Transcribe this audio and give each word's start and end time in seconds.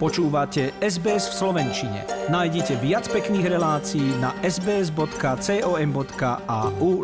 Počúvate 0.00 0.72
SBS 0.80 1.28
v 1.28 1.34
Slovenčine. 1.44 2.08
Nájdite 2.32 2.72
viac 2.80 3.04
pekných 3.12 3.52
relácií 3.52 4.16
na 4.16 4.32
sbs.com.au 4.40 5.04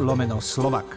lomeno 0.00 0.40
slovak. 0.40 0.96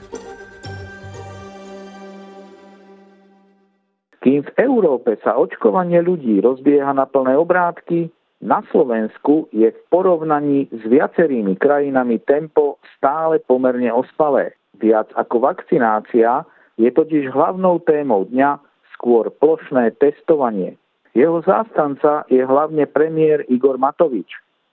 Kým 4.24 4.48
v 4.48 4.52
Európe 4.64 5.20
sa 5.20 5.36
očkovanie 5.36 6.00
ľudí 6.00 6.40
rozbieha 6.40 6.96
na 6.96 7.04
plné 7.04 7.36
obrátky, 7.36 8.08
na 8.40 8.64
Slovensku 8.72 9.52
je 9.52 9.68
v 9.68 9.80
porovnaní 9.92 10.72
s 10.72 10.80
viacerými 10.88 11.60
krajinami 11.60 12.24
tempo 12.24 12.80
stále 12.96 13.44
pomerne 13.44 13.92
ospalé. 13.92 14.56
Viac 14.80 15.12
ako 15.20 15.52
vakcinácia 15.52 16.48
je 16.80 16.88
totiž 16.96 17.28
hlavnou 17.28 17.84
témou 17.84 18.24
dňa 18.24 18.56
skôr 18.96 19.28
plošné 19.36 20.00
testovanie. 20.00 20.80
Jeho 21.18 21.42
zástanca 21.42 22.24
je 22.30 22.46
hlavne 22.46 22.86
premiér 22.86 23.46
Igor 23.50 23.82
Matovič. 23.82 24.30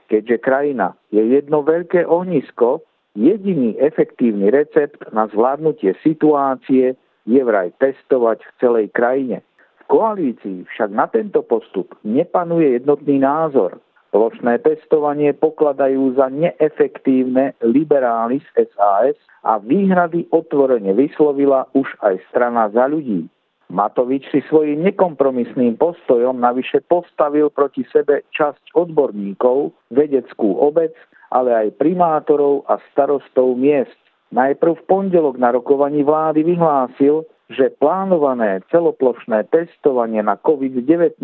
Keďže 0.07 0.37
krajina 0.39 0.95
je 1.11 1.25
jedno 1.25 1.67
veľké 1.67 2.07
ohnisko, 2.07 2.85
jediný 3.19 3.75
efektívny 3.81 4.53
recept 4.53 5.03
na 5.11 5.27
zvládnutie 5.33 5.97
situácie 6.05 6.95
je 7.27 7.41
vraj 7.43 7.75
testovať 7.83 8.39
v 8.45 8.51
celej 8.63 8.87
krajine. 8.95 9.43
V 9.83 9.85
koalícii 9.91 10.69
však 10.71 10.91
na 10.95 11.11
tento 11.11 11.43
postup 11.43 11.97
nepanuje 12.07 12.79
jednotný 12.79 13.19
názor. 13.19 13.83
Plošné 14.15 14.63
testovanie 14.63 15.35
pokladajú 15.35 16.15
za 16.15 16.31
neefektívne 16.31 17.59
liberáli 17.61 18.39
z 18.55 18.71
SAS 18.73 19.19
a 19.43 19.59
výhrady 19.59 20.31
otvorene 20.31 20.95
vyslovila 20.95 21.67
už 21.75 21.91
aj 22.01 22.23
strana 22.31 22.71
za 22.71 22.87
ľudí. 22.87 23.27
Matovič 23.67 24.31
si 24.31 24.47
svojím 24.47 24.87
nekompromisným 24.87 25.75
postojom 25.75 26.39
navyše 26.39 26.87
postavil 26.87 27.51
proti 27.51 27.83
sebe 27.91 28.23
časť 28.31 28.79
odborníkov, 28.79 29.75
vedeckú 29.91 30.55
obec, 30.63 30.95
ale 31.35 31.51
aj 31.51 31.75
primátorov 31.75 32.63
a 32.71 32.79
starostov 32.95 33.59
miest. 33.59 33.95
Najprv 34.31 34.79
v 34.79 34.87
pondelok 34.87 35.37
na 35.39 35.51
rokovaní 35.51 36.07
vlády 36.07 36.47
vyhlásil, 36.47 37.27
že 37.51 37.75
plánované 37.79 38.63
celoplošné 38.71 39.47
testovanie 39.51 40.23
na 40.23 40.39
COVID-19 40.39 41.23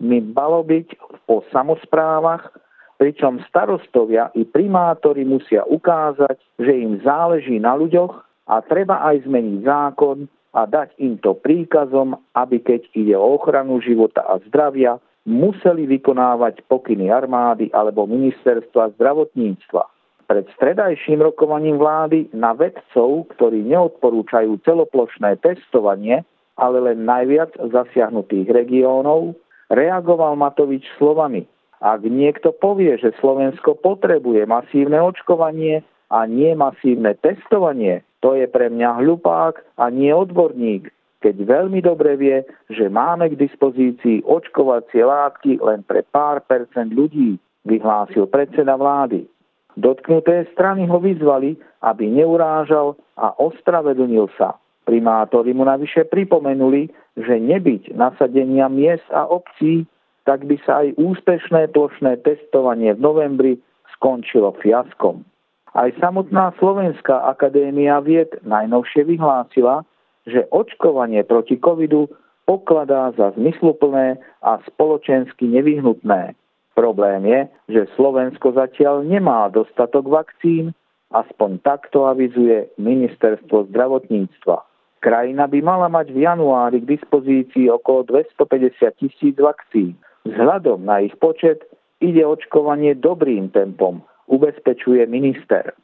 by 0.00 0.18
malo 0.34 0.62
byť 0.62 0.88
po 1.26 1.42
samozprávach, 1.50 2.50
pričom 2.98 3.42
starostovia 3.46 4.30
i 4.34 4.46
primátori 4.46 5.26
musia 5.26 5.66
ukázať, 5.66 6.38
že 6.58 6.72
im 6.74 6.98
záleží 7.02 7.58
na 7.58 7.74
ľuďoch 7.78 8.29
a 8.50 8.58
treba 8.66 8.98
aj 9.06 9.30
zmeniť 9.30 9.58
zákon, 9.62 10.26
a 10.50 10.66
dať 10.66 10.98
im 10.98 11.14
to 11.22 11.38
príkazom, 11.38 12.18
aby 12.34 12.58
keď 12.58 12.82
ide 12.98 13.14
o 13.14 13.38
ochranu 13.38 13.78
života 13.78 14.26
a 14.26 14.42
zdravia, 14.50 14.98
museli 15.22 15.86
vykonávať 15.86 16.66
pokyny 16.66 17.06
armády 17.12 17.70
alebo 17.70 18.10
ministerstva 18.10 18.98
zdravotníctva. 18.98 19.82
Pred 20.26 20.46
stredajším 20.58 21.22
rokovaním 21.26 21.78
vlády 21.78 22.30
na 22.34 22.54
vedcov, 22.54 23.30
ktorí 23.34 23.66
neodporúčajú 23.66 24.62
celoplošné 24.62 25.38
testovanie, 25.42 26.22
ale 26.54 26.78
len 26.82 27.02
najviac 27.02 27.54
zasiahnutých 27.58 28.50
regiónov, 28.50 29.34
reagoval 29.70 30.34
Matovič 30.38 30.86
slovami. 30.98 31.46
Ak 31.82 32.02
niekto 32.02 32.52
povie, 32.54 32.94
že 32.98 33.16
Slovensko 33.18 33.78
potrebuje 33.78 34.44
masívne 34.46 35.00
očkovanie 35.00 35.82
a 36.10 36.26
nie 36.26 36.52
masívne 36.58 37.16
testovanie, 37.18 38.02
to 38.20 38.36
je 38.36 38.46
pre 38.48 38.68
mňa 38.68 39.00
hlupák 39.00 39.60
a 39.80 39.88
nie 39.88 40.12
odborník, 40.12 40.92
keď 41.20 41.36
veľmi 41.44 41.84
dobre 41.84 42.16
vie, 42.16 42.44
že 42.72 42.88
máme 42.88 43.28
k 43.32 43.40
dispozícii 43.40 44.24
očkovacie 44.24 45.04
látky 45.04 45.60
len 45.60 45.84
pre 45.84 46.00
pár 46.00 46.40
percent 46.48 46.92
ľudí, 46.92 47.36
vyhlásil 47.68 48.24
predseda 48.24 48.76
vlády. 48.80 49.28
Dotknuté 49.76 50.48
strany 50.56 50.88
ho 50.88 50.96
vyzvali, 50.96 51.60
aby 51.84 52.08
neurážal 52.08 52.96
a 53.20 53.36
ospravedlnil 53.36 54.32
sa. 54.40 54.56
Primátori 54.88 55.52
mu 55.52 55.68
navyše 55.68 56.08
pripomenuli, 56.08 56.88
že 57.20 57.36
nebyť 57.36 57.92
nasadenia 57.94 58.72
miest 58.72 59.04
a 59.12 59.28
obcí, 59.28 59.84
tak 60.24 60.48
by 60.48 60.56
sa 60.64 60.82
aj 60.84 60.96
úspešné 60.96 61.70
plošné 61.76 62.24
testovanie 62.24 62.96
v 62.96 63.00
novembri 63.00 63.52
skončilo 63.96 64.56
fiaskom. 64.58 65.22
Aj 65.70 65.86
samotná 66.02 66.50
Slovenská 66.58 67.30
akadémia 67.30 68.02
vied 68.02 68.34
najnovšie 68.42 69.06
vyhlásila, 69.06 69.86
že 70.26 70.50
očkovanie 70.50 71.22
proti 71.22 71.62
covidu 71.62 72.10
pokladá 72.42 73.14
za 73.14 73.30
zmysluplné 73.38 74.18
a 74.42 74.58
spoločensky 74.66 75.46
nevyhnutné. 75.46 76.34
Problém 76.74 77.22
je, 77.22 77.40
že 77.70 77.92
Slovensko 77.94 78.50
zatiaľ 78.58 79.06
nemá 79.06 79.46
dostatok 79.54 80.10
vakcín, 80.10 80.74
aspoň 81.14 81.62
takto 81.62 82.10
avizuje 82.10 82.74
ministerstvo 82.74 83.70
zdravotníctva. 83.70 84.66
Krajina 85.00 85.46
by 85.46 85.58
mala 85.62 85.86
mať 85.86 86.10
v 86.10 86.26
januári 86.26 86.82
k 86.82 86.98
dispozícii 86.98 87.70
okolo 87.70 88.10
250 88.10 89.00
tisíc 89.00 89.36
vakcín. 89.38 89.94
Vzhľadom 90.26 90.82
na 90.82 91.00
ich 91.00 91.14
počet 91.16 91.62
ide 92.02 92.26
očkovanie 92.26 92.98
dobrým 92.98 93.54
tempom 93.54 94.02
ubezpečuje 94.30 95.02
minister. 95.10 95.74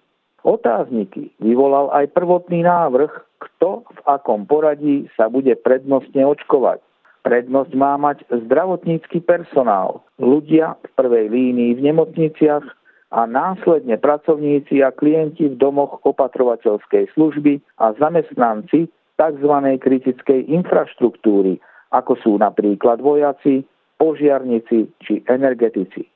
Otázniky 0.46 1.34
vyvolal 1.42 1.90
aj 1.90 2.14
prvotný 2.14 2.62
návrh, 2.62 3.10
kto 3.42 3.82
v 3.82 4.00
akom 4.06 4.46
poradí 4.46 5.10
sa 5.18 5.26
bude 5.26 5.50
prednostne 5.58 6.22
očkovať. 6.22 6.78
Prednosť 7.26 7.74
má 7.74 7.98
mať 7.98 8.22
zdravotnícky 8.30 9.18
personál, 9.26 10.06
ľudia 10.22 10.78
v 10.78 10.90
prvej 10.94 11.26
línii 11.34 11.74
v 11.74 11.84
nemocniciach 11.90 12.62
a 13.10 13.26
následne 13.26 13.98
pracovníci 13.98 14.86
a 14.86 14.94
klienti 14.94 15.50
v 15.50 15.58
domoch 15.58 15.98
opatrovateľskej 16.06 17.10
služby 17.18 17.58
a 17.82 17.98
zamestnanci 17.98 18.86
tzv. 19.18 19.52
kritickej 19.82 20.46
infraštruktúry, 20.46 21.58
ako 21.90 22.12
sú 22.22 22.32
napríklad 22.38 23.02
vojaci, 23.02 23.66
požiarnici 23.98 24.86
či 25.02 25.26
energetici. 25.26 26.06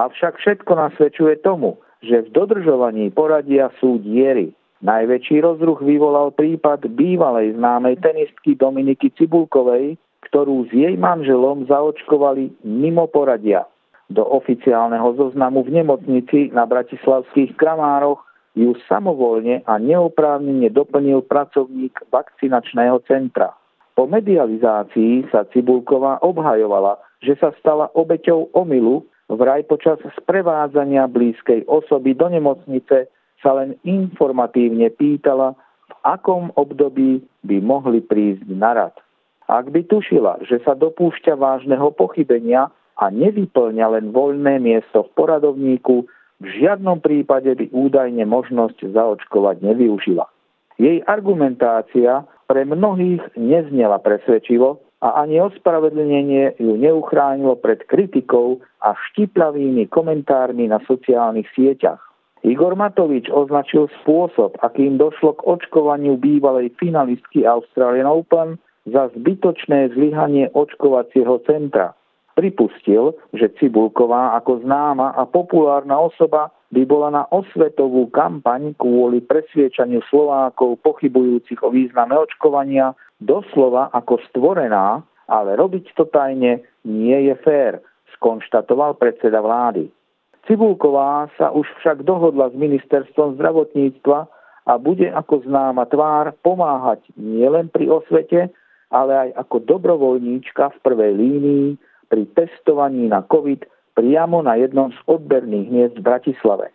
Avšak 0.00 0.40
všetko 0.40 0.72
nasvedčuje 0.80 1.44
tomu, 1.44 1.76
že 2.00 2.24
v 2.24 2.32
dodržovaní 2.32 3.12
poradia 3.12 3.68
sú 3.76 4.00
diery. 4.00 4.56
Najväčší 4.80 5.44
rozruch 5.44 5.84
vyvolal 5.84 6.32
prípad 6.32 6.88
bývalej 6.96 7.60
známej 7.60 8.00
tenistky 8.00 8.56
Dominiky 8.56 9.12
Cibulkovej, 9.12 10.00
ktorú 10.24 10.64
s 10.64 10.72
jej 10.72 10.96
manželom 10.96 11.68
zaočkovali 11.68 12.64
mimo 12.64 13.04
poradia. 13.12 13.68
Do 14.08 14.24
oficiálneho 14.24 15.20
zoznamu 15.20 15.68
v 15.68 15.84
nemocnici 15.84 16.48
na 16.48 16.64
bratislavských 16.64 17.60
Kramároch 17.60 18.24
ju 18.56 18.72
samovolne 18.88 19.60
a 19.68 19.76
neoprávnene 19.76 20.72
doplnil 20.72 21.28
pracovník 21.28 22.08
vakcinačného 22.08 23.04
centra. 23.04 23.52
Po 23.92 24.08
medializácii 24.08 25.28
sa 25.28 25.44
Cibulková 25.52 26.24
obhajovala, 26.24 26.96
že 27.20 27.36
sa 27.36 27.52
stala 27.60 27.92
obeťou 27.92 28.48
omylu 28.56 29.04
vraj 29.34 29.62
počas 29.66 30.02
sprevádzania 30.18 31.06
blízkej 31.06 31.66
osoby 31.70 32.18
do 32.18 32.26
nemocnice 32.26 33.06
sa 33.40 33.50
len 33.56 33.78
informatívne 33.86 34.90
pýtala, 34.92 35.56
v 35.90 35.94
akom 36.06 36.54
období 36.54 37.24
by 37.46 37.56
mohli 37.62 38.02
prísť 38.04 38.46
na 38.52 38.70
rad. 38.76 38.94
Ak 39.50 39.74
by 39.74 39.82
tušila, 39.82 40.46
že 40.46 40.62
sa 40.62 40.78
dopúšťa 40.78 41.34
vážneho 41.34 41.90
pochybenia 41.90 42.70
a 42.94 43.04
nevyplňa 43.10 43.86
len 43.98 44.14
voľné 44.14 44.62
miesto 44.62 45.08
v 45.08 45.10
poradovníku, 45.18 46.06
v 46.40 46.46
žiadnom 46.62 47.02
prípade 47.02 47.50
by 47.52 47.66
údajne 47.74 48.22
možnosť 48.24 48.94
zaočkovať 48.94 49.60
nevyužila. 49.60 50.24
Jej 50.80 51.04
argumentácia 51.04 52.24
pre 52.48 52.64
mnohých 52.64 53.20
neznela 53.36 54.00
presvedčivo 54.00 54.80
a 55.00 55.24
ani 55.24 55.40
ospravedlnenie 55.40 56.60
ju 56.60 56.76
neuchránilo 56.76 57.56
pred 57.56 57.88
kritikou 57.88 58.60
a 58.84 58.92
štiplavými 58.92 59.88
komentármi 59.88 60.68
na 60.68 60.80
sociálnych 60.84 61.48
sieťach. 61.56 62.00
Igor 62.40 62.72
Matovič 62.72 63.28
označil 63.28 63.92
spôsob, 64.00 64.56
akým 64.64 64.96
došlo 64.96 65.36
k 65.36 65.44
očkovaniu 65.44 66.16
bývalej 66.16 66.72
finalistky 66.80 67.44
Australian 67.44 68.08
Open 68.08 68.56
za 68.88 69.12
zbytočné 69.12 69.92
zlyhanie 69.92 70.48
očkovacieho 70.56 71.44
centra. 71.44 71.92
Pripustil, 72.32 73.12
že 73.36 73.52
Cibulková 73.60 74.32
ako 74.40 74.64
známa 74.64 75.12
a 75.12 75.28
populárna 75.28 76.00
osoba 76.00 76.48
by 76.72 76.82
bola 76.88 77.12
na 77.12 77.22
osvetovú 77.28 78.08
kampaň 78.08 78.72
kvôli 78.80 79.20
presviečaniu 79.20 80.00
Slovákov 80.08 80.80
pochybujúcich 80.80 81.60
o 81.60 81.68
význame 81.68 82.16
očkovania 82.16 82.96
doslova 83.20 83.92
ako 83.92 84.18
stvorená, 84.32 85.04
ale 85.30 85.54
robiť 85.54 85.94
to 85.94 86.08
tajne 86.08 86.64
nie 86.82 87.18
je 87.30 87.34
fér, 87.44 87.78
skonštatoval 88.18 88.98
predseda 88.98 89.38
vlády. 89.38 89.92
Cibulková 90.48 91.28
sa 91.36 91.52
už 91.52 91.68
však 91.80 92.02
dohodla 92.02 92.50
s 92.50 92.56
ministerstvom 92.56 93.36
zdravotníctva 93.38 94.18
a 94.66 94.72
bude 94.80 95.06
ako 95.12 95.44
známa 95.46 95.86
tvár 95.86 96.32
pomáhať 96.40 97.04
nielen 97.14 97.68
pri 97.68 97.92
osvete, 97.92 98.50
ale 98.90 99.12
aj 99.28 99.46
ako 99.46 99.56
dobrovoľníčka 99.68 100.74
v 100.74 100.78
prvej 100.82 101.12
línii 101.14 101.68
pri 102.10 102.26
testovaní 102.34 103.06
na 103.06 103.22
COVID 103.22 103.62
priamo 103.94 104.42
na 104.42 104.58
jednom 104.58 104.90
z 104.90 104.98
odberných 105.06 105.68
miest 105.70 105.96
v 106.00 106.06
Bratislave. 106.08 106.74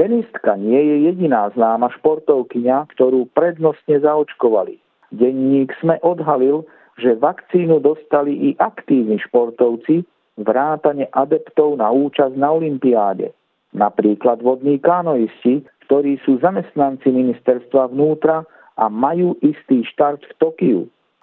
Tenistka 0.00 0.56
nie 0.56 0.80
je 0.80 0.96
jediná 1.12 1.52
známa 1.52 1.92
športovkyňa, 2.00 2.88
ktorú 2.96 3.28
prednostne 3.36 4.00
zaočkovali. 4.00 4.80
Denník 5.10 5.74
sme 5.82 5.98
odhalil, 6.06 6.62
že 6.98 7.18
vakcínu 7.18 7.82
dostali 7.82 8.52
i 8.52 8.58
aktívni 8.60 9.18
športovci, 9.18 10.06
vrátane 10.40 11.10
adeptov 11.12 11.76
na 11.76 11.90
účasť 11.90 12.34
na 12.36 12.54
Olympiáde. 12.54 13.34
Napríklad 13.74 14.42
vodní 14.42 14.82
kanoisti, 14.82 15.62
ktorí 15.86 16.18
sú 16.22 16.38
zamestnanci 16.38 17.10
ministerstva 17.10 17.90
vnútra 17.90 18.46
a 18.78 18.86
majú 18.86 19.34
istý 19.42 19.82
štart 19.82 20.22
v 20.22 20.32
Tokiu. 20.38 20.80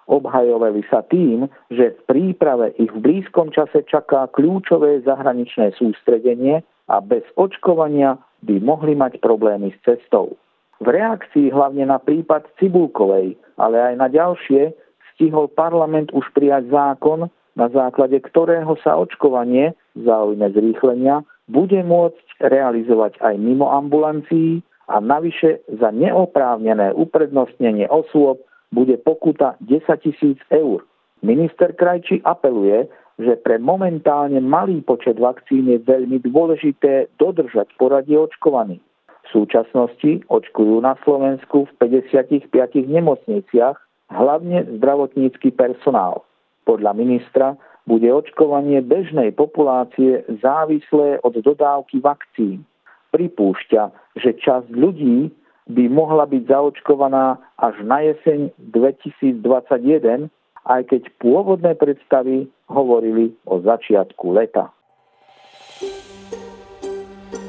Obhajovali 0.08 0.80
sa 0.88 1.04
tým, 1.04 1.48
že 1.68 1.92
v 1.92 2.00
príprave 2.08 2.72
ich 2.80 2.88
v 2.88 3.00
blízkom 3.00 3.52
čase 3.52 3.84
čaká 3.84 4.24
kľúčové 4.32 5.04
zahraničné 5.04 5.76
sústredenie 5.76 6.64
a 6.88 6.96
bez 7.04 7.24
očkovania 7.36 8.16
by 8.40 8.56
mohli 8.64 8.96
mať 8.96 9.20
problémy 9.20 9.68
s 9.76 9.78
cestou. 9.84 10.32
V 10.80 10.86
reakcii 10.88 11.52
hlavne 11.52 11.92
na 11.92 12.00
prípad 12.00 12.48
Cibulkovej, 12.56 13.36
ale 13.58 13.92
aj 13.92 13.94
na 13.98 14.08
ďalšie, 14.08 14.72
stihol 15.14 15.50
parlament 15.50 16.14
už 16.14 16.24
prijať 16.32 16.70
zákon, 16.70 17.26
na 17.58 17.66
základe 17.74 18.14
ktorého 18.22 18.78
sa 18.86 18.94
očkovanie 18.94 19.74
v 19.98 20.06
záujme 20.06 20.46
zrýchlenia 20.54 21.26
bude 21.50 21.82
môcť 21.82 22.26
realizovať 22.38 23.18
aj 23.18 23.34
mimo 23.34 23.66
ambulancií 23.66 24.62
a 24.86 25.02
navyše 25.02 25.66
za 25.66 25.90
neoprávnené 25.90 26.94
uprednostnenie 26.94 27.90
osôb 27.90 28.46
bude 28.70 28.94
pokuta 29.02 29.58
10 29.66 29.84
tisíc 30.06 30.38
eur. 30.54 30.86
Minister 31.18 31.74
Krajči 31.74 32.22
apeluje, 32.22 32.86
že 33.18 33.34
pre 33.42 33.58
momentálne 33.58 34.38
malý 34.38 34.78
počet 34.86 35.18
vakcín 35.18 35.66
je 35.66 35.82
veľmi 35.82 36.22
dôležité 36.22 37.10
dodržať 37.18 37.74
poradie 37.74 38.14
očkovaných. 38.14 38.84
V 39.28 39.44
súčasnosti 39.44 40.24
očkujú 40.32 40.80
na 40.80 40.96
Slovensku 41.04 41.68
v 41.68 41.72
55 42.00 42.48
nemocniciach 42.88 43.76
hlavne 44.08 44.64
zdravotnícky 44.80 45.52
personál. 45.52 46.24
Podľa 46.64 46.96
ministra 46.96 47.52
bude 47.84 48.08
očkovanie 48.08 48.80
bežnej 48.80 49.36
populácie 49.36 50.24
závislé 50.40 51.20
od 51.20 51.36
dodávky 51.44 52.00
vakcín. 52.00 52.64
Pripúšťa, 53.12 54.16
že 54.16 54.32
časť 54.36 54.72
ľudí 54.72 55.32
by 55.68 55.84
mohla 55.92 56.24
byť 56.24 56.48
zaočkovaná 56.48 57.36
až 57.60 57.84
na 57.84 58.00
jeseň 58.08 58.52
2021, 58.72 60.32
aj 60.68 60.80
keď 60.88 61.02
pôvodné 61.20 61.76
predstavy 61.76 62.48
hovorili 62.68 63.36
o 63.44 63.60
začiatku 63.60 64.32
leta. 64.32 64.72